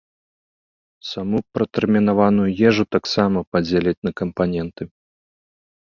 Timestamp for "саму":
1.09-1.37